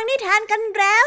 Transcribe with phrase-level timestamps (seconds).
[0.00, 1.06] ังนิทานกันแล้ว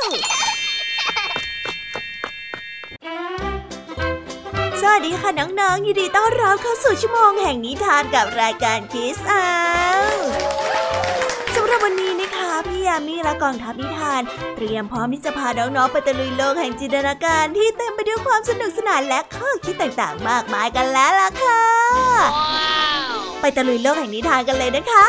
[4.81, 9.45] สวัสดีค่ะน้องๆ ยินดีต้อนรับเข้าสู่ชั่วโมงแห่งนิทานกับรายการคิสอา
[11.55, 14.21] สำหรับวันนี้นะคะพี่ยามีและกองทัพนิทาน
[14.55, 21.61] เตรียมพร้อมที่จะพาน้องๆไปตะลุยโลกแห่งจินตนาการที่เต็มไปด้วยความสนุกสนานและข้อคิดต่างๆ มากมายกันแล้วล่ะค่ะ
[23.41, 25.05] ไปตะลุยโลกแห่งนิทานกันเลยนะคะ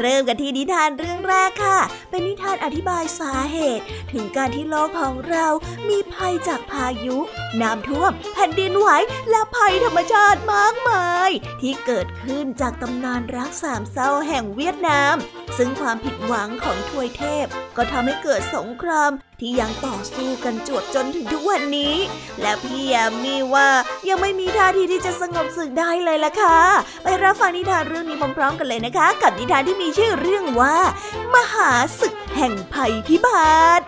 [0.00, 1.78] เริ่มกันที่นิทานเรื่อง แรกค่ะ
[2.10, 5.46] เป็นนิทานอธิบายสาเหตุ ถึงการที่โลกของเรา
[5.88, 7.16] มีภัยจากพายุ
[7.62, 8.88] น้ำท่วม แผ่นดินไหว
[9.30, 15.14] และภัยธรรมชาติมากมาย ที่เกิดขึ้นจากตำนานรักสามเศร้าแห่งเวียดนาม
[15.56, 21.94] ซึ่งความผิดหวังของทวยเทพ ก็ทำให้เกิดสงคราม ที่ยังต่อสู้กันจวบจนถึงทุกวันนี้
[22.40, 23.68] และพี่แยมมีว่า
[24.08, 26.58] ยังไม่มีท่าทีที่จะสงบศึกได้เลยล่ะค่ะ
[27.02, 30.76] ไปรับฟังนิทานเรื่องนี้พร้อมๆกันเลยนะคะ กับนิทานที่มีชื่อเรื่องว่า
[31.34, 33.86] มหาศึกแห่งภัยพิบัติ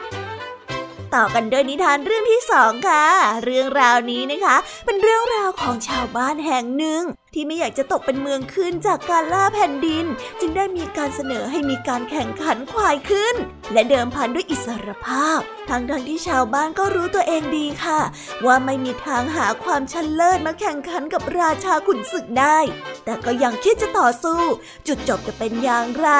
[1.14, 3.04] ต่อกันด้วยนิทานเรื่องที่สองค่ะ
[3.44, 7.02] เรื่องราวนี้นะคะ เป็นเรื่องราวของชาวบ้านแห่งหนึ่ง
[7.34, 10.04] ที่ไม่อยากจะตกเป็นเมืองขึ้นจากการล่าแผ่นดิน
[10.40, 13.34] จึงได้มีการเสนอให้มีการแข่งขันควายขึ้น
[13.72, 18.00] และเดิมพันด้วยอิสรภาพทั้งทั้งที่ชาวบ้านก็รู้ตัวเองดีค่ะ
[18.46, 22.58] ว่าไม่มีทางหาความชันเลิศมาแข่งขันกับราชาขุนศึกได้
[23.04, 24.40] แต่ก็ยังคิดจะต่อสู้
[24.86, 26.10] จุดจบจะเป็นอย่างไร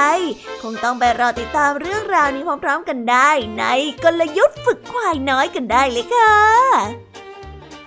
[0.63, 3.65] คงต้องไปรอติดตามเรื่องราวนี้พร้อมๆกันได้ ใน
[4.05, 6.35] กลยุทธ์ฝึกควายน้อยกันได้เลยค่ะ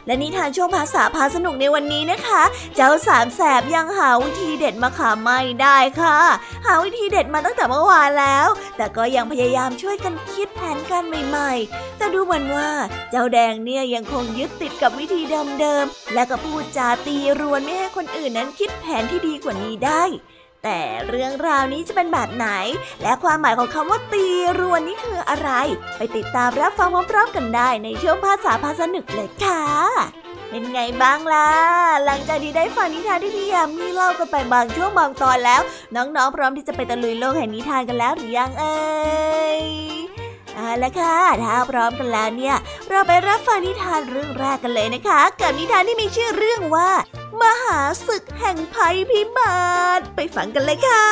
[0.05, 2.41] และนิทานช่วงภาษาพาสนุกในวันนี้นะคะ
[2.75, 6.17] เจ้าสามแสบยังหาวิธีเด็ดมาขาไม่ได้ค่ะ
[6.65, 12.69] หาวิธีเด็ดมาตั้งแต่เมื่อวานแล้ว แต่ก็ยังพยายามช่วยกันคิดแผนการใหม่ๆ แต่ดูเหมือนว่า
[13.11, 15.21] เจ้าแดงเนี่ยยังคงยึดติดกับวิธี
[15.59, 20.03] เดิมๆและก็พูดจาตีรวนไม่ให้คนอื่นนั้นคิดแผนที่ดีกว่านี้ได้
[20.63, 22.47] แต่เรื่องราวนี้จะเป็นแบบไหน
[23.01, 24.25] และความหมายของคำว่าตี
[24.59, 25.49] รวนนี่คืออะไร
[25.97, 29.61] ไปติดตามรับฟังพร้อมๆกันได้ในช่วงภาษาพาสนุกเลยค่ะ
[30.49, 31.49] เป็นไงบ้างล่ะ
[32.05, 35.61] หลังจากที่ได้ฟังนิทานที่พี่ยามีเล่ากันไปบางช่วงบางตอนแล้ว
[35.95, 38.75] น้องๆ พร้อมที่จะไปตะลุยโลกแห่งนิทานกันแล้วหรือยังเอ่
[39.59, 39.61] ย
[40.55, 42.55] เอาละค่ะ ถ้าพร้อมกันแล้วเนี่ย
[42.89, 46.89] เราไปรับฟังนิทานเรื่องแรกกันเลยนะคะ กับนิทานที่มีชื่อเรื่องว่า
[47.41, 49.59] มหาศึกแห่งภัยพิบั
[49.97, 51.05] ติ ไปฟังกันเลยค่ะ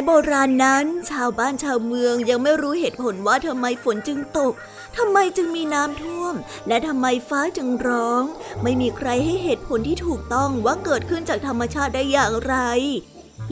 [0.00, 4.52] ยโบราณนั้น ชาวบ้านชาวเมืองยังไม่รู้เหตุผลว่าทำไมฝนจึงตก
[4.96, 6.34] ทำไมจึงมีน้ำท่วม
[6.68, 8.22] และทำไมฟ้าจึงร้อง
[8.62, 12.56] ไม่มีใครให้เหตุผลที่ถูกต้องว่าเกิดขึ้นจากธรรมชาติได้อย่างไร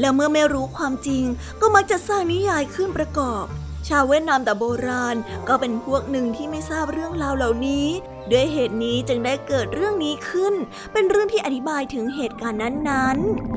[0.00, 1.24] และเมื่อไม่รู้ความจริง
[1.60, 3.44] ก็มักจะสร้างนิยายขึ้นประกอบ
[3.88, 5.16] ชาวเวียดนามแต่โบราณ
[5.48, 7.86] ก็เป็นพวกหนึ่งที่ไม่ทราบเรื่องราวเหล่านี้
[8.30, 10.54] ด้วยเหตุนี้จึงได้เกิดเรื่องนี้ขึ้น
[10.92, 13.47] เป็นเรื่องที่อธิบายถึงเหตุการณ์นั้นๆ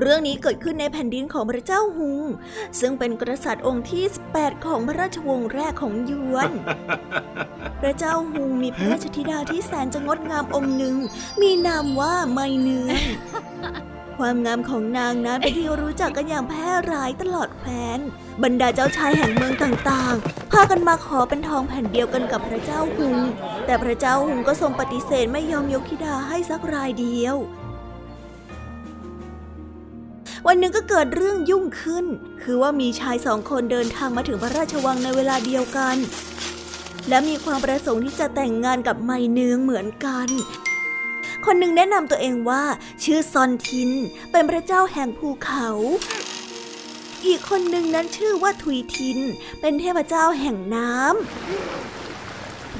[0.00, 2.22] เรื่องนี้เกิดขึ้นในแผ่นดินของพระเจ้าฮุง
[2.80, 6.50] ซึ่งเป็นกษัตริย์องค์ที่ 18 ของพระราชวงศ์แรกของยวน
[7.80, 10.96] พระเจ้าฮุงมีพระราชธิดาที่แสนจะงดงามองค์หนึ่ง
[11.40, 13.00] มีนามว่าไมเนือง
[14.18, 17.98] ความงามของนางนั้นเป็นที่รู้จักกันอย่างแพร่หลายตลอดแคว้น
[18.42, 23.18] บรรดาเจ้าชายแห่งเมืองต่างๆ พากันมาขอเป็นทองแผ่นเดียวกันกับพระเจ้าฮุง
[23.66, 27.36] แต่พระเจ้าฮุงก็ทรงปฏิเสธไม่ยอมยกธิดาให้สักรายเดียว
[30.46, 32.06] วันหนึ่งก็เกิดเรื่องยุ่งขึ้น
[32.42, 35.96] คือว่ามีชายสองคนเดินทางมาถึงพระราชวังในเวลาเดียวกัน
[37.08, 40.28] และมีความประสงค์ที่จะแต่งงานกับไมเนืองเหมือนกัน
[41.44, 42.64] คนหนึ่งแนะนำตัวเองว่า
[43.04, 43.90] ชื่อซอนทิน
[44.30, 45.68] เป็นพระเจ้าแห่งภูเขา
[47.26, 49.18] อีกคนหนึ่งนั้นชื่อว่าทุยทิน
[49.60, 52.03] เป็นเทพเจ้าแห่งน้ำ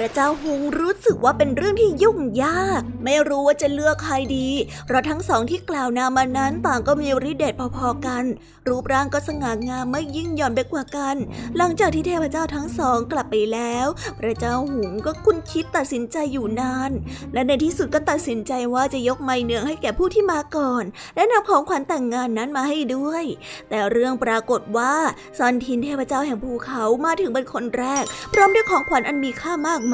[0.04, 4.48] ระเจ้าฮุงรู้สึกว่าเป็นเรื่องที่ยุ่งยาก ไม่รู้ว่าจะเลือกใครดี
[4.86, 8.24] เพราะทั้งสองที่กล่าวนามานั้นต่างก็มีฤทธิ์เดชพอๆกัน
[8.68, 11.16] รูปร่างก็สง่างามไม่ยิ่งหย่อนไปกว่ากัน
[11.56, 13.86] หลังจากที่เทพเจ้าทั้งสองกลับไปแล้ว
[14.18, 16.90] พระเจ้าหุงก็คุ้นคิดตัดสินใจอยู่นาน
[17.32, 20.84] และในที่สุดก็ตัดสินใจว่าจะยกไม้เนืองให้แก่ผู้ที่มาก่อน
[21.16, 23.24] และนำของขวัญแต่งงานนั้นมาให้ด้วย
[23.70, 24.94] แต่เรื่องปรากฏว่า
[25.38, 29.93] ซอนทินเทพเจ้าแห่งภูเขามาถึงเป็นคนแรก พร้อมด้วยของขวัญอันมีค่ามากม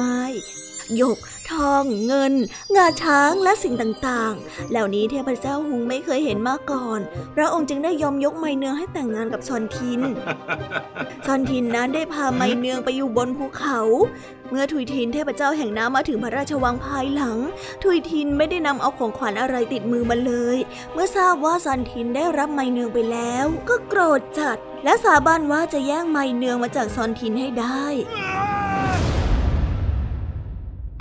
[0.97, 1.19] หยก
[1.51, 2.33] ทอง เงิน
[2.75, 6.99] งาช้างและสิ่งต่างๆ เหล่านี้เทพเจ้าหุงไม่เคยเห็นมาก่อน
[7.35, 10.01] พระองค์จึงได้ยอมยกไมเนืองให้แต่งงานกับซอนทิน
[11.25, 13.79] ซอนทินนั้นได้พาไมเนืองไปอยู่บนภูเขา
[14.49, 17.37] เมื่อทุยทินเทพเจ้าแห่งน้ำมาถึงพระราชวังภายหลัง
[17.83, 20.57] ทุยทินไม่ได้นำเอาของขวัญอะไรติดมือมาเลย
[20.93, 27.85] เมื่อทราบว่าซอนทินได้รับไมเนืองไปแล้ว ก็โกรธจัด และสาบานว่าจะแย่งไมเนืองมาจากซอนทินให้ได้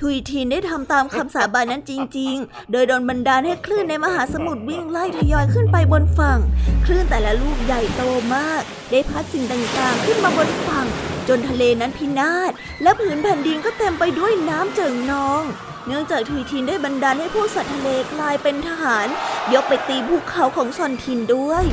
[0.00, 6.38] ทุยทินได้ทำตามคำสาบานนั้นจริง ๆ โดยโดนบันดาลให้คลื่นในมหาสมุทรวิ่งไล่ทยอยขึ้นไปบนฝั่ง
[6.85, 8.02] คลื่นแต่ละลูกใหญ่โต
[8.35, 10.87] มาก ได้พัดสิ่งต่างๆ ขึ้นมาบนฝั่ง
[11.29, 12.52] จนทะเลนั้นพินาศ
[12.82, 15.43] และผืนแผ่นดินก็เต็มไปด้วยน้ำเจิ่งนอง
[15.87, 19.06] เนื่องจากทุยทินได้บันดาลให้พวกสัตว์ทะเลกลายเป็นทหาร
[19.53, 21.64] ยกไปตีภูเขาของซอนทินด้วย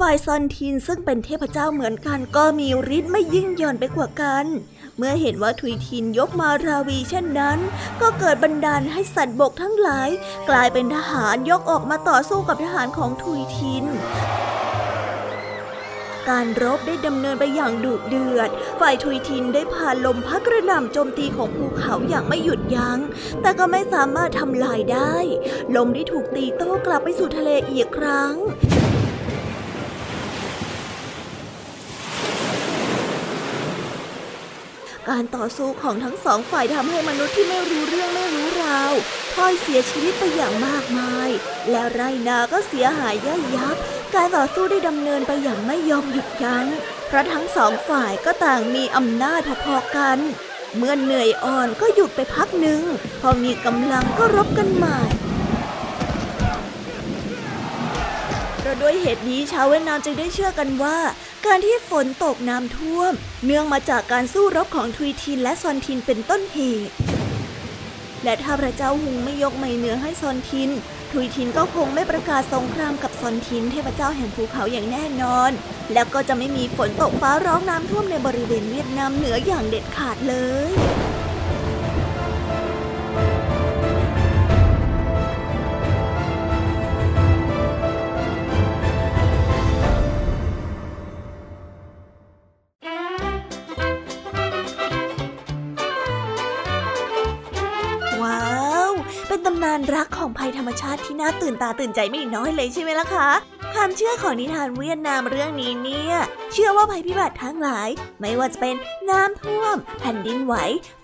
[0.04, 4.46] ่ายซอนทินซึ่งเป็นเทพเจ้าเหมือนกันก็มีฤทธิ์ไม่ยิ่งหย่อนไปกว่ากัน
[4.98, 7.58] เมื่อเห็นว่าทุยทินยกมาราวีเช่นนั้น
[8.00, 10.08] ก็เกิดบันดาลให้สัตว์บกทั้งหลาย
[10.48, 13.84] กลายเป็นทหารยกออกมาต่อสู้กับทหารของทุยทิน
[16.30, 18.50] การรบได้ดำเนินไปอย่างดุเดือด
[18.80, 22.98] ฝ่ายทุยทินได้พานลมพัดกระหน่ำโจมตีของภูเขาอย่างไม่หยุดยัง้ง
[23.42, 25.14] แต่ก็ไม่สามารถทำลายได้
[25.76, 28.34] ลมที่ถูกตีโต้กลับไปสู่ทะเลอีกครั้ง
[35.10, 38.92] การต่อสู้ของทั้งสองฝ่ายทำให้มนุษย์ที่ไม่รู้เรื่องไม่รู้ราว
[39.34, 41.28] พลอยเสียชีวิตไปอย่างมากมาย
[41.70, 43.76] และไรนาก็เสียหายย่อยยับ
[44.14, 46.66] การต่อสู้ได้ดำเนินไปอย่างไม่ยอมหยุดยัง้ง
[47.06, 50.18] เพราะทั้งสองฝ่ายก็ต่างมีอำนาจพอๆกัน
[50.76, 52.82] เมื่อเหนื่อยอ่อนก็หยุดไปพักหนึ่ง
[53.20, 54.98] พอมีกำลังก็รบกันใหม่
[58.82, 60.98] ด้วยเหตุนี้ชาวเวียดนามจึงได้เชื่อกันว่า
[61.46, 63.12] การที่ฝนตกน้ำท่วม
[63.44, 66.94] เนื่องมาจากการสู้รบของทุยทินและซอนทินเป็นต้นเหตุ
[68.24, 70.70] และถ้าพระเจ้าหุงไม่ยกไมเนื้อให้ซอนทิน
[71.12, 75.50] ทุยทินก็คงไม่ประกาศสงครามกับซอนทินเทพเจ้าแห่งภูเขาอย่างแน่นอน
[75.92, 80.34] แล้วก็จะไม่มีฝนตกฟ้าร้องน้ำท่วมในบริเวณเวียดนามเหนืออย่างเด็ดขาดเล
[80.70, 81.13] ย
[99.92, 103.28] รักของภัยธรรมชาติที่น่าตื่นตาตื่นใจไม่น้อยเลยใช่ไหมล่ะคะ
[103.74, 106.16] ความเชื่อของนิทานเวียดนามเรื่องนี้เนี่ย
[106.52, 107.88] เชื่อว่าภัยพิบัติทั้งหลาย
[108.20, 108.76] ไม่ว่าจะเป็น
[109.10, 110.54] น้ำท่วม แผ่นดินไหว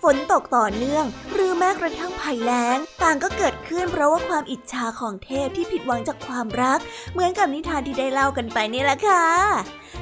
[0.03, 6.79] ฝนตกต่อเนื่อง หรือแม้กระทั่งภัยแล้ง ต่างก็เกิดขึ้นเพราะว่าความอิจฉาของเทพที่ผิดหวังจากความรัก
[7.13, 9.25] เหมือนกับนิทานที่ได้เล่ากันไปนี่แหละค่ะ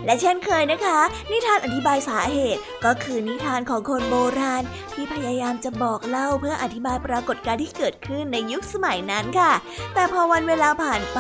[0.06, 1.00] และเช่นเคยนะคะ
[1.32, 4.64] นิทานอธิบายสาเหตุ ก็คือนิทานของคนโบราณ
[4.94, 9.54] ที่พยายามจะบอกเล่าเพื่ออธิบายปรากฏการณ์ที่เกิดขึ้นในยุคสมัยนั้นค่ะ
[9.94, 11.20] แต่พอวันเวลาผ่านไป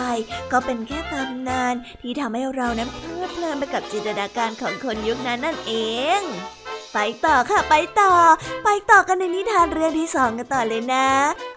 [0.51, 5.73] ก็เป็นแค่ตำนาน ที่ทำให้เรานั้นเพลิดเพลินไปกับจินตนาการของคนยุคนั้นนั่นเอ
[6.19, 6.21] ง
[6.93, 8.13] ไปต่อค่ะไปต่อ
[8.63, 11.07] ไปต่อกันในนิทานเรื่องที่สองกันต่อเลยนะ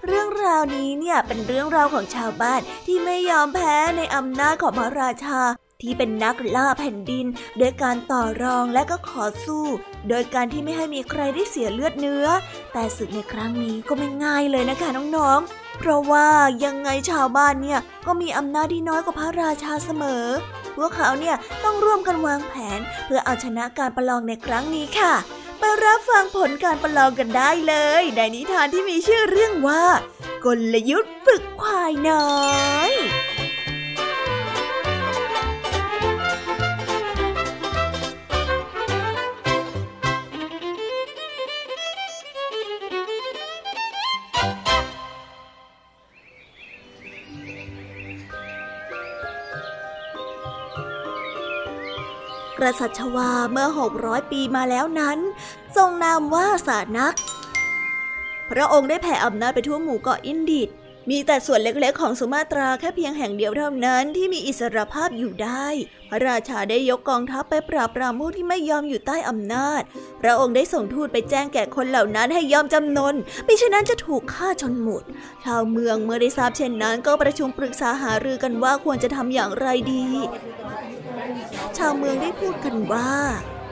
[0.06, 5.42] เรื่องราวนี้เนี่ยเป็นเรื่องราวของชาวบ้านที่ไม่ยอมแพ้ในอำนาจของพระราชา
[5.82, 7.26] ที่เป็นนักล่าแผ่นดิน
[7.58, 9.66] โดยการต่อรองและก็ขอสู้
[10.08, 12.26] โดยการที่ไม่ให้มีใครได้เสียเลือดเนื้อ
[12.72, 16.28] แต่ศึกในครั้งนี้ก็ไม่ง่ายเลยนะคะน้องๆ เพราะว่า
[16.64, 20.26] ยังไงชาวบ้านเนี่ยก็มีอำนาจที่น้อยกว่าพระราชาเสมอ
[20.76, 25.14] พวกเขาเนี่ยต้องร่วมกันวางแผน เพื่อเอาชนะการประลองในครั้งนี้ค่ะ
[25.58, 29.84] ไปรับฟังผลการประลองกันได้เลย ในนิทานที่มีชื่อเรื่องว่า
[30.44, 32.40] กลยุทธ์ฝึกควายน้อ
[32.88, 32.90] ย
[52.62, 53.68] กษัตริย์ชวาเมื่อ
[54.00, 55.18] 600 ปีมาแล้วนั้น
[55.76, 57.14] ทรงนามว่าสานัก
[58.50, 60.70] พระองค์ได้แผ่อำนาจไปทั่วหมู่เกาะอินดิด
[61.10, 65.66] มีแต่ส่วนเล็กๆ ของสุมาตราแค่เพียงแห่งเดียวเท่านั้นที่มีอิสรภาพอยู่ได้
[66.10, 69.82] พระราชาได้ยกกองทัพไปปราบปรามผู้ที่ไม่ยอมอยู่ใต้อำนาจ
[70.22, 73.14] พระองค์ได้ส่งทูตไปแจ้งแก่คนเหล่านั้นให้ยอมจำนน
[73.46, 75.02] มิฉะนั้นจะถูกฆ่าจนหมด
[75.44, 83.10] ชาวเมืองเมื่อได้ทราบเช่นนั้น ก็ประชุมปรึกษาหารือกันว่าควรจะทำอย่างไรดีาวเมืองได้พูดกันว่า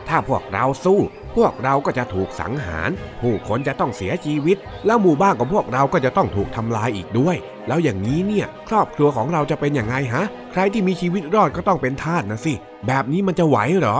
[0.09, 1.01] ถ้าพวกเราสู้
[1.37, 2.91] พวกเราก็จะถูกสังหาร
[3.21, 7.37] ผู้คนจะต้องเสียชีวิต แล้วหมู่บ้านของพวกเราก็จะต้องถูกทำลายอีกด้วย
[7.69, 12.55] แล้วอย่างนี้เนี่ย ครอบครัวของเราจะเป็นยังไงฮะ ใครที่มีชีวิตรอดก็ต้องเป็นทาสนะสิ
[12.87, 13.99] แบบนี้มันจะไหวเหรอ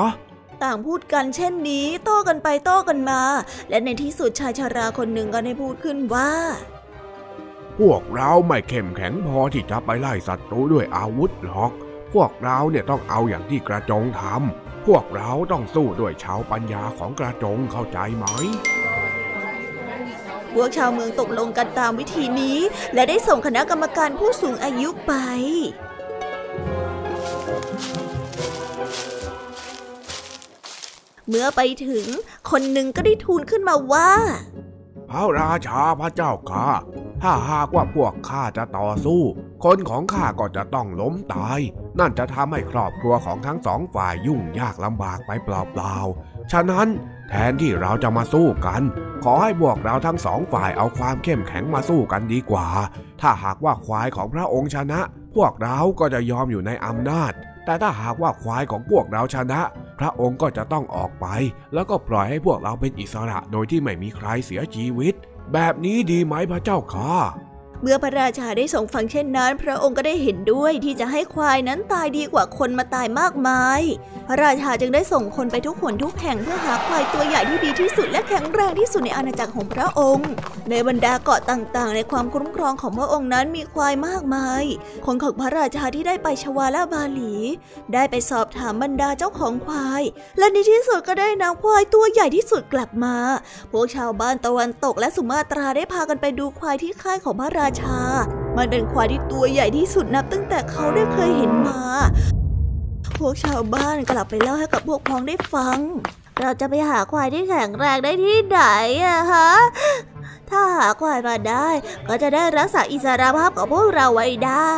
[0.63, 3.21] ต่างพูดกันเช่นนี้ โต้กันไปโต้กันมา
[3.71, 6.31] และในที่สุดชายชาราคนหนึ่งก็ได้พูดขึ้นว่า
[7.79, 11.73] พวกเราไม่เข้มแข็งพอที่จะไปไล่ศัตรูด้วยอาวุธหรอก
[12.15, 18.27] พวกเราเนี่ยต้องเอาอย่างที่กระจงทำพวกเราต้องสู้ด้วยชาวปัญญาของกระจงเข้าใจไหม
[20.55, 22.59] พวกชาวเมืองตกลงกันตามวิธีนี้
[22.95, 25.13] และได้ส่งคณะกรรมการผู้สูงอายุไป
[31.29, 32.07] เมื่อไปถึง
[32.51, 34.11] คนหนึ่งก็ได้ทูลขึ้นมาว่า
[35.11, 36.69] พระราชาพระเจ้าข้า
[37.23, 39.23] ถ้าหากว่าพวกข้าจะต่อสู้
[39.65, 41.61] คนของข้าก็จะต้องล้มตาย
[41.99, 46.89] นั่นจะทำให้ครอบครัวของทั้งสองฝ่ายยุ่งยากลำบากไปเปล่าๆ ฉะนั้น
[47.29, 48.83] แทนที่เราจะมาสู้กัน
[49.25, 52.67] ขอให้พวกเราทั้งสองฝ่ายเอาความเข้มแข็งมาสู้กันดีกว่า
[53.21, 55.01] ถ้าหากว่าควายของพระองค์ชนะ
[55.37, 57.33] พวกเราก็จะยอมอยู่ในอำนาจ
[57.65, 59.61] แต่ถ้าหากว่าควายของพวกเราชนะ
[59.99, 61.27] พระองค์ก็จะต้องออกไป
[61.75, 65.15] แล้วก็ปล่อยให้พวกเราเป็นอิสระโดยที่ไม่มีใครเสียชีวิต
[65.53, 67.15] แบบนี้ดีไหมพระเจ้าค่ะ
[67.83, 73.81] เมื่อพระราชาได้ทรงฟังเช่นนั้น พระองค์ก็ได้เห็นด้วยที่จะให้ควายนั้นตายดีกว่าคนมาตายมากมาย
[74.29, 80.31] พระราชาจึงได้ส่งคนไปทุกหนทุกแห่งเพื่อหาควายตัวใหญ่ที่ดีที่สุดและแข็งแรงที่สุดในอาณาจักรของพระองค์
[80.71, 84.65] ในบรรดาเกาะต่างๆ ในความคุ้มครองของพระองค์นั้นมีควายมากมาย
[85.07, 87.35] คนของพระราชาที่ได้ไปชวาและบาหลี
[87.95, 90.03] ได้ไปสอบถามบรรดาเจ้าของควาย
[90.39, 93.17] และในที่สุดก็ได้นำควายตัวใหญ่ที่สุดกลับมา
[93.73, 98.01] พวกชาวบ้านตะวันตกและสุมาตราได้พากันไปดูควายที่ค่ายของพระราชา
[98.57, 101.81] มันเป็นควายที่ตัวใหญ่ที่สุดนับตั้งแต่เขาได้เคยเห็นมา
[103.19, 105.79] พวกชาวบ้านกลับไปเล่าให้กับพวกพ้องได้ฟัง
[106.41, 108.61] เราจะไปหาควายที่แข็งแรงได้ที่ไหน
[109.07, 109.51] อะฮะ
[110.51, 111.69] ถ้าหาควายมาได้
[112.09, 114.77] ก็จะได้รักษาอิสรภาพของพวกเราไว้ได้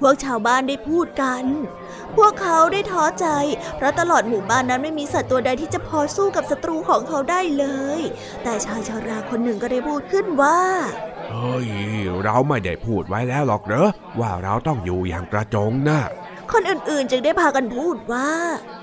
[0.00, 1.44] พวกชาวบ้านได้พูดกัน
[2.16, 3.26] พวกเขาได้ท้อใจ
[3.76, 7.66] เพราะตลอดหมู่บ้านนั้นไม่มีสัตว์ตัวใดที่จะพอสู้กับศัตรูของเขาได้เล
[7.98, 8.00] ย
[8.42, 10.60] แต่ชายชาราคนหนึ่งก็ได้พูดขึ้นว่า
[11.42, 11.66] ฮ้ย
[12.24, 13.88] เราไม่ได้พูดไว้แล้วหรอกเหรอ
[14.20, 16.00] ว่าเราต้องอยู่อย่างกระจงนะ
[16.52, 18.30] คนอื่นๆจึงได้พากันพูดว่า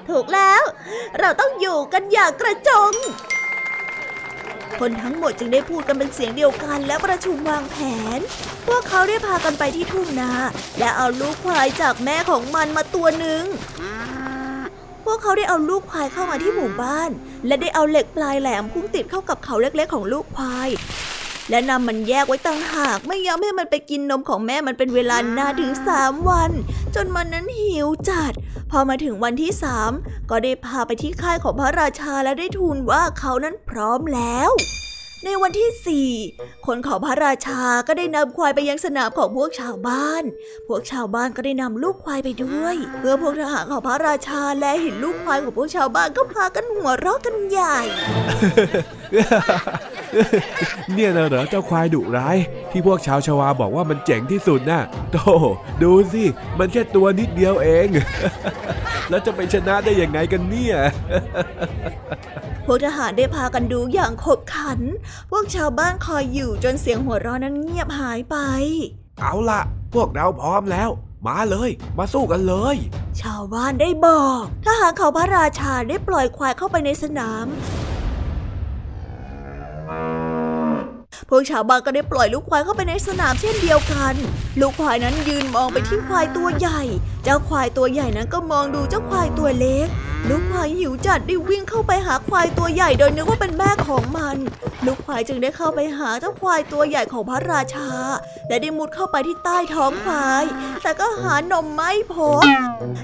[0.09, 0.61] ถูกแล้ว
[1.19, 2.91] เราต้องอยู่กันอย่างกระจง
[4.79, 7.77] คนทั้งหมดจึงได้พูดกันเป็นเสียงเดียวกันและประชุมวางแผ
[8.17, 8.19] น
[8.67, 10.31] พวกเขาได้พากันไปที่ทุ่งนา
[10.79, 13.43] และเอาลูกควายจากแม่ของมันมาตัวหนึ่ง
[15.05, 17.09] พวกเขาได้เอาลูกควายเข้ามาที่หมู่บ้าน
[17.47, 20.69] และได้เอาเหล็กปลายแหลมพุ่งติดเข้ากับเขาเล็กๆของลูกควาย
[21.49, 26.51] และนำมันแยกไว้ต่างหาก ไม่ยอมให้มันไปกินนมของแม่มันเป็นเวลานานถึงสามวัน
[26.95, 28.33] จนมันนั้นหิวจัด
[28.71, 29.91] พอมาถึงวันที่สาม
[30.29, 34.51] ก็ได้พาไปที่ค่ายของพระราชาและได้ทูลว่าเขานั้นพร้อมแล้ว
[35.25, 36.09] ในวันที่สี่
[36.65, 40.23] คนของพระราชาก็ได้นำควายไปยังสนามของพวกชาวบ้าน
[40.67, 47.79] พวกชาวบ้านก็ได้นำลูกควายไปด้วย เพื่อพวกทหารของพระราชาและเห็นลูกควายของพวกชาวบ้านก็พากันหัวเราะกันใหญ่
[50.93, 52.37] เนี่ยนะเหรอเจ้าควายดุร้าย
[52.71, 54.81] ที่พวกชาวชาวาบอกว่ามันเจ๋งที่สุดน่ะ
[55.11, 55.17] โต
[55.83, 56.23] ดูสิ
[56.59, 57.87] มันแค่ตัวนิดเดียวเอง
[59.09, 60.75] แล้วจะไปชนะได้ยังไงกันเนี่ย
[62.65, 64.79] พวกทหารได้พากันดูอย่างขบขัน
[65.31, 68.37] พวกชาวบ้านคอยอยู่จนเสียงหัวเราะนั้นเงียบหายไป
[69.21, 69.61] เอาละ
[69.93, 70.89] พวกเราพร้อมแล้ว
[71.27, 72.75] มาเลย มาสู้กันเลย
[73.21, 77.45] ชาวบ้านได้บอก ทหารเขาพระราชาได้ปล่อยควายเข้าไปในสนาม
[81.29, 84.13] พวกชาวบ้านก็ได้ปล่อยลูกควายเข้าไปในสนามเช่นเดียวกัน
[84.59, 86.81] ลูกควายนั้นยืนมองไปที่ควายตัวใหญ่
[87.23, 89.87] เจ้าควายตัวใหญ่นั้นก็มองดูเจ้าควายตัวเล็ก
[90.29, 94.37] ลูกควายหิวจัดได้วิ่งเข้าไปหาควายตัวใหญ่โดยนึกว่าเป็นแม่ของมัน
[94.85, 97.89] ลูกควายจึงได้เข้าไปหาเจ้าควายตัวใหญ่ของพระราชา
[98.49, 100.43] และได้มุดเข้าไปที่ใต้ท้องควาย
[100.83, 102.43] แต่ก็หานมไม่พบ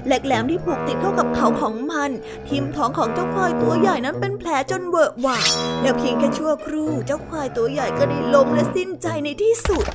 [0.06, 2.10] แหลกแหลมที่ผูกติดเข้ากับเขาของมัน
[2.48, 5.38] ทิ่มท้องของเจ้าควายตัวใหญ่นั้นเป็นแผลจนเวอะหวะ
[5.82, 9.86] แล้วเพียงแค่ชั่วครู่ เจ้าควายตัวใหญ่ก็ได้ล้มและสิ้นใจในที่สุด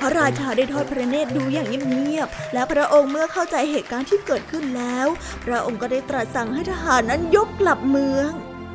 [0.00, 5.06] พระราชาได้ทอดพระเนตรดูอย่างเงียบๆ และพระองค์เมื่อเข้าใจเหตุการณ์ที่เกิดขึ้นแล้ว
[5.44, 8.30] พระองค์ก็ได้ตรัสสั่งให้ทหารนั้นยกกลับเมือง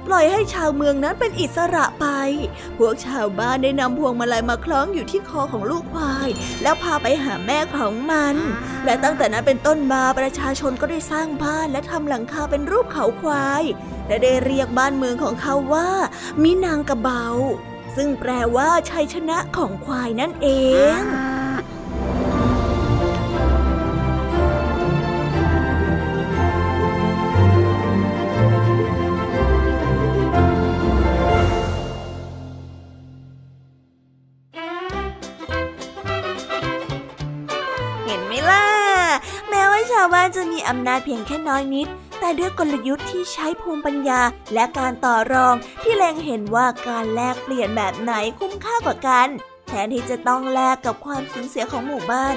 [0.08, 2.08] ปล่อยให้ชาวเมืองนั้นเป็นอิสระไป
[2.78, 6.30] พวกชาวบ้านได้นำพวงมาลัยมาคล้องอยู่ที่คอของลูกควาย
[6.64, 8.36] แล้วพาไปหาแม่ของมัน
[8.86, 13.64] และตั้งแต่นั้นเป็นต้นมาประชาชนก็ได้สร้างบ้านและทำหลังคาเป็นรูปเขาควาย
[14.08, 15.90] และได้เรียกบ้านเมืองของเขาว่า
[16.44, 17.26] มินางกระเบา
[17.96, 20.48] ซึ่งแปลว่าชัยชนะของควายนั่นเอ
[21.02, 41.88] งาวบ้านจะมีอำนาจเพียงแค่น้อยนิด
[42.26, 44.22] แต่ด้วยกลยุทธ์ที่ใช้ภูมิปัญญา
[44.54, 49.28] และการต่อรองที่แรงเห็นว่าการแลกเปลี่ยนแบบไหนคุ้มค่ากว่ากัน
[49.68, 52.36] แทนที่จะต้องแลกกับความสูญเสียของหมู่บ้าน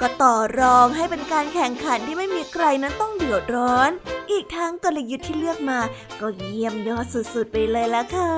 [0.00, 3.90] ก็ต่อรองให้เป็นการแข่งขันที่ไม่มีใครนั้นต้องเดือดร้อน
[4.32, 5.80] อีกทั้งกลยุทธ์ที่เลือกมา
[6.20, 8.34] ก็เยี่ยมยอดสุดๆไปเลยละค่ะ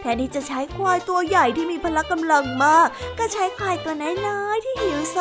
[0.00, 2.88] แทนที่จะใช้ควายตัวใหญ่ที่มีพละกำลังมาก
[3.18, 3.94] ก็ใช้ควายตัว
[4.26, 5.16] น้อยๆที่หิวโซ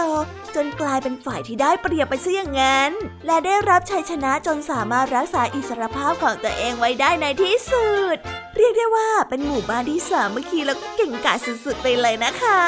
[0.56, 2.92] จนกลายเป็นฝ่ายที่ได้เปรียบไปซะอย่างนั้น
[3.26, 8.18] และได้รับชัยชนะจนสามารถรักษาอิสรภาพของตัวเองไว้ได้ในที่สุด
[8.58, 12.62] เรียกได้ว่าเป็นหมู่บ้านที่สามัคคีแล้วก็เก่งกาจสุดๆไปเลยนะคะ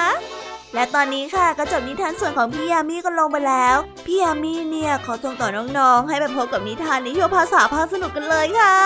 [0.76, 8.78] และตอนนี้ค่ะก็จบนิทานส่วนของพี่ยามีก็ลงไปแล้ว พี่ยามีเนี่ยขอส่งต่อน้องๆ ให้ไปพบกับนิทานในช่วงภาษาพาสนุกกันเลยค่ะ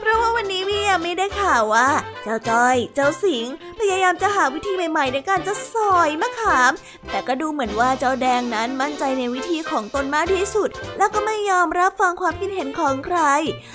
[0.00, 1.88] เพราะว่าวันนี้พี่ยามีได้ข่าวว่า
[2.22, 3.46] เจ้าจ้อย เจ้าสิง
[3.78, 6.72] พยายามจะหาวิธีใหม่ๆ ในการจะสอยมะขาม
[7.10, 13.18] แต่ก็ดูเหมือนว่าเจ้าแดงนั้นมั่นใจในวิธีของตนมากที่สุด แล้วก็ไม่ยอมรับฟังความคิดเห็นของใคร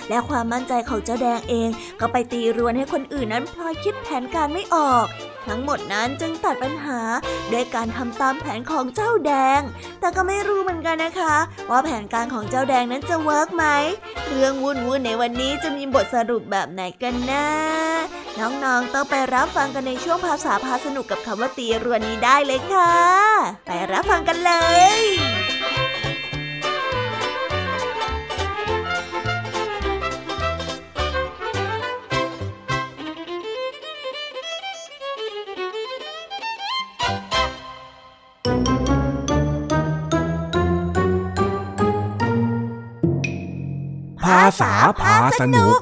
[0.08, 1.68] และความมั่นใจของเจ้าแดงเอง
[2.00, 5.06] ก็ไปตีรวนให้คนอื่นนั้นพลอยคิดแผนการไม่ออก
[5.46, 7.00] ทั้งหมดนั้นจึงตัดปัญหา
[7.52, 9.60] ด้วยการทำตามแผนของเจ้าแดง
[10.00, 11.36] แต่ก็ไม่รู้เหมือนกันนะคะ
[11.70, 13.64] ว่าแผนการของเจ้าแดงนั้นจะเวิร์กไหม
[14.28, 17.46] เรื่องวุ่นวุ่นในวันนี้จะมีบทสรุปแบบไหนกันนะ
[18.38, 22.92] น้องๆ ต้องไปรับฟังกันในช่วงภาษาพาสนุกกับคำว่าตีรวนนี้ได้เลยค่ะ
[23.66, 24.52] ไปรับฟังกันเล
[24.98, 45.78] ยาษาพาสนุก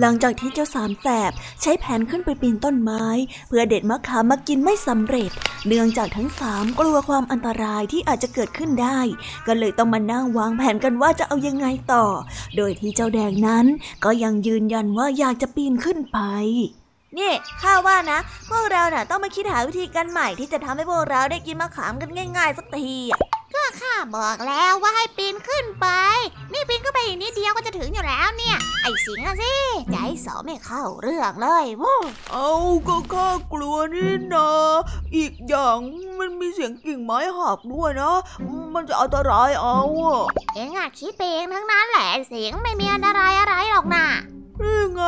[0.00, 3.04] หลังจากที่เจ้าสามแสบใช้แผนขึ้นไปปีนต้นไม้
[3.48, 5.30] เพื่อเด็ดมะขามมากินไม่สำเร็จ
[5.66, 9.00] เนื่องจากทั้งสามกลัวความอันตรายที่อาจจะเกิดขึ้นได้
[9.46, 12.06] ก็เลยต้องมานั่งวางแผนกันว่าจะเอายังไงต่อ
[12.56, 13.66] โดยที่เจ้าแดงนั้น
[14.04, 16.18] ก็ยังยืนยันว่าอยากจะปีนขึ้นไป
[17.18, 18.18] นี่ข้าว่านะ
[18.50, 22.94] พวกเราน่ะต้องมาคิดหาวิธีการใหม่ที่จะทำให้พวกเราได้กินมะขามกันง่าย ๆ สักที
[23.54, 25.86] ก็ข้าบอกแล้วว่าให้ปีนขึ้นไป
[26.52, 29.54] นี่ปีนขึ้นไปอีกนิดเดียวก็จะถึงอยู่แล้วเนี่ย ไอ้สิงอะสิ
[29.92, 31.98] ใจสอไม่เข้าเรื่องเลยวู้
[32.32, 32.50] เอา
[32.88, 34.50] ก็ข้ากลัวนี่นะ
[35.16, 35.78] อีกอย่าง
[36.18, 38.16] มันมีเสียงกิ่งไม้หักด้วยนะ
[38.74, 39.78] มันจะอันตรายเอา
[40.54, 44.06] เองอะคิดไปเองทั้งนั้นแหละเสียงไม่มีอันตรายอะไรหรอกนะ
[44.62, 45.02] นี่ไง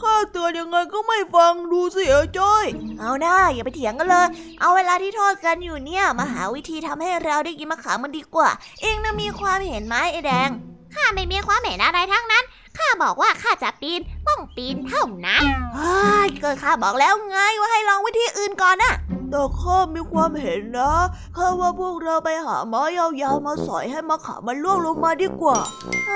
[0.00, 2.66] ข้าเตือนยังไงก็ไม่ฟังดูสิเอจ้อย
[2.98, 4.26] เอาหน้าอย่าไปเถียงกันเลย
[4.60, 8.48] เอาเวลาที่ทอดกันอยู่เนี่ย มาหาวิธีทำให้เราได้กินมะขามมันดีกว่า
[8.82, 10.50] เองน่ะมีความเห็นไหมไอ้แดง
[10.94, 12.44] ข้าไม่มีความเห็นอะไรทั้งนั้น
[12.78, 15.42] ข้าบอกว่าข้าจะปีนต้องปีนเท่านั้น
[15.74, 18.94] เฮ้ยเกิดข้าบอกแล้วไงว่าให้ลองวิธีอื่นก่อนน่ะ
[19.32, 20.94] แต่ข้ามีความเห็นนะ
[21.36, 25.58] ข้าว่าพวกเราไปหาไม้ยาวๆมาสอยให้มะขามมันล่วงลงมาดีกว่า
[26.08, 26.12] เอ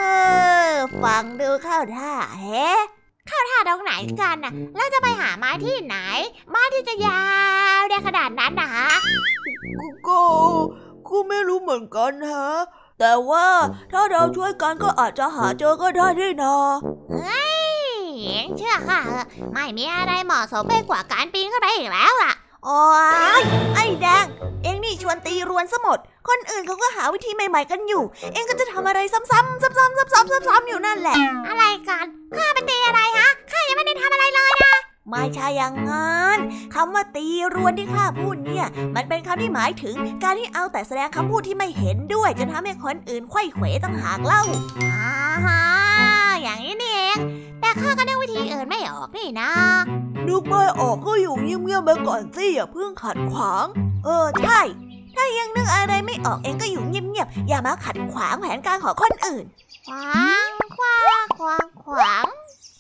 [0.68, 2.80] อ ฟังดูเข้าท่าแฮะ
[3.28, 5.96] เข้าท่าตรงไหนกันน่ะแล้วจะไปหาไม้ที่ไหน
[6.50, 7.22] ไม้ที่จะยา
[7.78, 8.88] วได้ขนาดนั้นนะฮะ
[10.06, 10.20] ก็
[11.08, 12.48] กูไม่รู้เหมือนกันฮะ
[12.98, 13.46] แต่ว่า
[13.92, 16.56] ถ้าเราช่วยกันก็อาจจะหาเจอก็ได้ด้วยนะ
[17.12, 17.46] เฮ้
[17.84, 17.86] ย
[18.56, 19.00] เชื่อค่ะ
[19.52, 22.34] ไม่มีอะไรเหมาะสมไปกว่าการปีนขึ้นไปอีกแล้วล่ะ
[22.68, 22.84] โอ้
[23.40, 23.42] ย
[23.74, 24.26] ไอ้แดง
[24.62, 25.98] เอ็งนี่ชวนตีรวนซะหมด
[26.28, 28.02] คนอื่นเขาก็หาวิธีใหม่ ๆกันอยู่
[28.32, 31.16] เอ็งก็จะทำอะไรซ้ำๆซ้ำๆซ้ำๆซ้ำๆอยู่นั่นแหละ
[31.48, 34.74] อะไรกัน ข้าไปตีอะไรฮะ ข้ายังไม่ได้ทำอะไรเลยนะ
[35.10, 36.38] ไม่ใช่อย่างงั้น
[36.74, 44.42] คำว่าตีรวนที่ข้าพูดเนี่ย มันเป็นคำที่หมายถึงการที่เอาแต่แสดงคำพูดที่ไม่เห็นด้วยจนทำให้คนอื่นไข้เขวตั้งหากเล่า
[44.82, 45.10] อ่า
[45.46, 45.62] ฮะ
[46.42, 47.18] อย่างนี้นี่เอง
[47.55, 49.50] แต่ ข้าก็นึกวิธีอื่นไม่ออกนี่นะ
[50.28, 53.66] นึกไม่ออกก็อยู่เงียบๆไปก่อนสิอย่าเพิ่งขัดขวาง
[54.04, 54.60] เออใช่
[55.14, 59.44] ถ้ายังนึกอะไรไม่ออกเองก็อยู่เงียบๆอย่ามาขัดขวางแผนการของคนอื่น
[59.88, 62.26] ขวางขวางขวางขวาง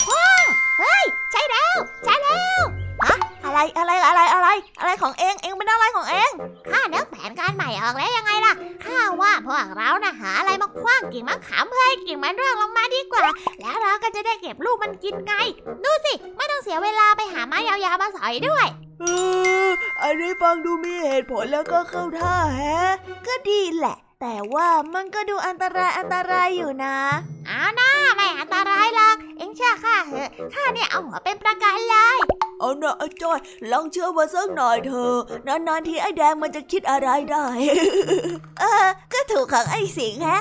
[0.04, 0.44] ขวาง
[0.78, 6.30] เฮ้ยใช่แล้วใช่แล้ว ฮะอะไรอะไรอะไรอะไร อะไรของเองเองเป็นอะไรของเอง
[6.70, 8.54] ข้านึกแผนการใหม่ออกแล้วยังไงล่ะ
[8.84, 13.20] ข้าว่าพวกเรานะหาอะไรมาคว้างกิ่งมะขามเพื่อให้กิ่งมันร่วงลงมาดีกว่า
[13.60, 15.34] แล้วเราก็จะได้เก็บลูกมันกินไง
[15.84, 18.66] ดูสิไม่ต้องเสียเวลาไปหาไม้ยาวๆมาสอยด้วย
[19.00, 19.04] เอ
[19.64, 19.68] อ
[20.02, 22.92] อันนี้ฟังดูมีเหตุผลแล้วก็เข้าท่าแฮะ
[23.26, 26.96] ก็ดีแหละ แต่ว่ามันก็ดูอันตรายอันตรายอยู่นะ
[27.48, 31.95] อ้าวนะไม่อันตรายหรอกเอ็งเชื่อข้าเหอะข้าเนี่ยเอาหัวเป็นประกันเลย
[32.66, 33.38] เอาหน่อยจอย
[33.72, 37.46] ลองเชื่อมาสักหน่อยเถอะนานๆทีไอ้แดงมันจะคิดอะไรได้
[38.60, 40.40] เออ ก็ถูกของไอ้สิงฮะ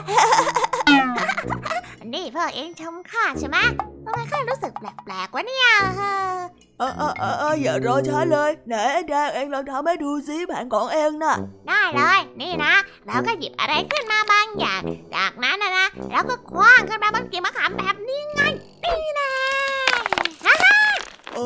[2.14, 3.58] นี่พวกเอ็งชมข้าใช่ไหม
[4.06, 5.68] ทำไมข้ารู้สึกแปลกๆวะเนี่ย
[6.80, 8.76] เออเออเออเอออย่ารอช้าเลยไหน
[9.10, 11.36] แดงเองลองทำให้ดูซิแผนของเองน่ะ
[11.68, 12.74] ได้เลย นี่นะ
[13.08, 14.82] เราก็หยิบอะไรขึ้นมาบางอย่าง
[15.16, 18.42] จากนั้นนะนะเราก็คว้างขึ้นมาบนกิ่งมะขามแบบนี้ไง
[18.84, 19.44] นี่นะฮ่า
[19.78, 19.85] ฮ่า
[21.36, 21.40] เอ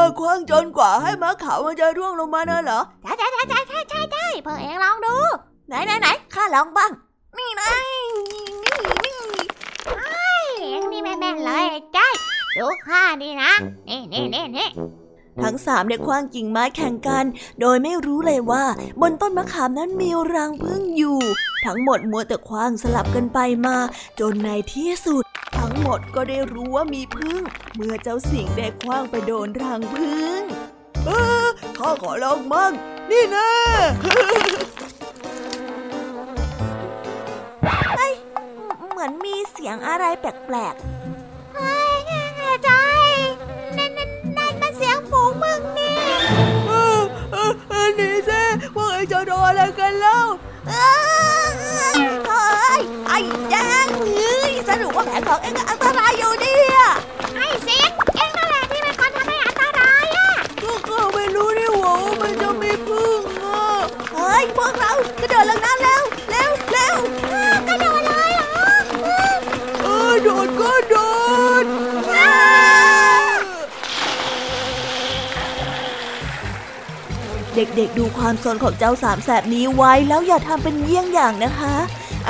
[0.00, 5.16] อคว้างจนกว่าให้มะขามมันจะร่วงลงมาน่ะเหรอใช่ใช่ใช่ใช่ใช่ใช่ใช่เพื่อเองลองดู
[5.68, 6.90] ไหนไหนไหนข้าลองบ้าง
[7.38, 10.16] นี่นะเอ
[10.80, 12.14] งนี่แม่นๆเลยไอ้จ้อย
[12.58, 13.50] ดูข้านี่นะ
[13.88, 14.68] นี่นี่นี่นี่
[15.42, 17.24] ทั้งสามได้คว้างกิ่งไม้แข่งกัน
[17.60, 18.64] โดยไม่รู้เลยว่า
[19.00, 21.18] บนต้นมะขามนั้นมีรังผึ้งอยู่
[21.64, 23.76] ทั้งหมดมัวแต่คว้างสลับกันไปมา
[24.20, 25.24] จนในที่สุด
[25.68, 27.40] ทั้งหมดก็ได้รู้ว่ามีผึ้ง
[27.74, 30.42] เมื่อเจ้าสิงได้คว้างไปโดนรังผึ้ง
[31.06, 31.10] เอ
[31.44, 31.46] อ
[31.78, 32.72] ข้าขอลองมั่ง
[33.10, 33.48] นี่นะ
[38.90, 40.74] เหมือนมีเสียงอะไรแปลก
[41.54, 41.98] เฮ้ย
[42.36, 43.02] ไอ้จ้อย
[43.76, 45.96] นั่นนั่นนั่นมันเสียงฝูงมึงนี่
[46.68, 47.00] เออ
[47.32, 48.40] เออเออหนี่ซิ
[48.74, 50.88] พวกเองจะโดนอะไรกันเล่าๆเอ้
[51.94, 52.46] ยเฮ้
[52.78, 53.18] ยไอ้
[53.50, 56.78] แดงเฮ้ยสรุปว่าแผนของเอ็งก็อันตรายอยู่เนี่ย
[57.34, 60.30] ไอ้สิงเองนั่นแหละที่เป็นคนทำให้อันตรายอะ
[60.62, 63.62] ก็ข้าไม่รู้นี่หว่าว่ามันจะมีพึ่งอะ
[64.12, 66.96] เฮ้ยพวกเรากระโดดลงน้ำแล้วเร็วเร็ว
[67.68, 68.62] กระโดดเลยเหรอ
[69.82, 70.96] เออโดดก็โด
[71.62, 71.64] ด
[77.54, 81.74] เด็กๆดูความสนของเจ้าสามแสบนี้ไว้แล้วอย่าทำเป็นเยี่ยงอย่างนะคะ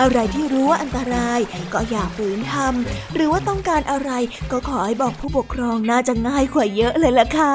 [0.00, 1.40] อะไรที่รู้ว่าอันตราย
[1.72, 4.10] ก็อย่าฝืนทำ หรือว่าต้องการอะไร
[4.50, 7.48] ก็ขอให้บอกผู้ปกครองน่าจะง่ายกว่าเยอะเลยล่ะค่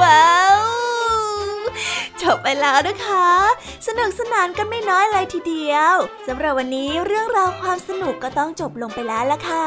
[0.00, 0.62] ว้าว
[2.22, 3.26] จบไปแล้วนะคะ
[3.86, 5.94] สนุกสนานกันไม่น้อยเลยทีเดียว
[6.26, 9.66] สำหรับวันนี้เรื่องราวความสนุกก็ต้องจบลงไปแล้วละค่ะ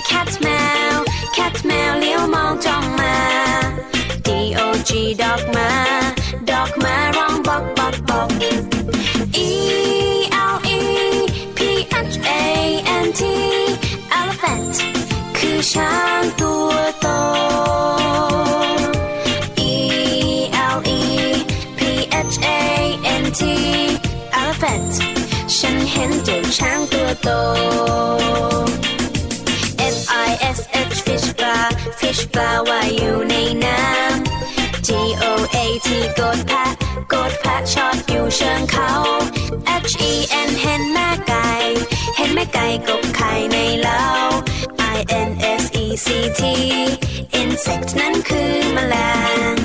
[0.00, 0.48] A T cat แม
[0.94, 0.98] ว
[1.36, 3.16] cat แมวเลี้ยวมองจ้องมา
[4.26, 4.90] D O G
[5.22, 5.70] dog มา
[6.50, 8.28] dog มาร้องบอกบอกบอก
[9.48, 9.50] E
[10.54, 10.80] L E
[11.56, 11.58] P
[12.12, 12.30] H A
[13.04, 13.22] N T
[14.18, 14.74] elephant
[15.36, 17.06] คือช้างตัวโต
[19.72, 19.74] E
[20.76, 21.02] L E
[21.78, 21.80] P
[22.32, 22.48] H A
[23.22, 23.40] N T
[24.40, 24.94] elephant
[25.56, 27.30] ฉันเห็นเจ้าช้างตัวโต
[32.34, 34.88] ปลาว่ายอยู่ในน้ำ G
[35.22, 35.88] O A T
[36.18, 36.70] กดแพะ
[37.12, 38.90] กดแพะชอตอยู่เชิงเขา
[39.90, 40.12] H E
[40.48, 41.48] N เห็นแม่ไก่
[42.16, 44.04] เห็นแม่ไก่กบไข่ในเล้า
[44.96, 46.06] I N S E C
[46.40, 46.42] T
[47.40, 48.94] insect นั้นคือแมล
[49.52, 49.59] ง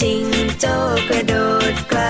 [0.00, 0.24] จิง
[0.60, 0.74] โจ้
[1.08, 1.34] กระโด
[1.72, 2.00] ดไกล